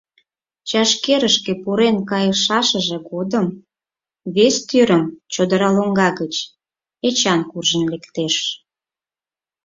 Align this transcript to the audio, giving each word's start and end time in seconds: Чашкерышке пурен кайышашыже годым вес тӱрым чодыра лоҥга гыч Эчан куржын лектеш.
Чашкерышке 0.69 1.53
пурен 1.63 1.97
кайышашыже 2.09 2.97
годым 3.11 3.47
вес 4.35 4.55
тӱрым 4.67 5.03
чодыра 5.33 5.69
лоҥга 5.75 6.09
гыч 6.19 6.33
Эчан 7.07 7.41
куржын 7.49 7.83
лектеш. 7.91 8.35